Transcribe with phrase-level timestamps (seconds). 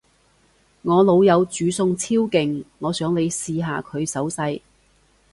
[0.81, 4.59] 我老友煮餸超勁，我想你試下佢手勢